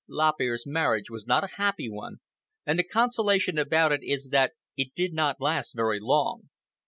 [0.09, 2.21] Lop Ear's marriage was not a happy one,
[2.65, 6.49] and the consolation about it is that it did not last very long.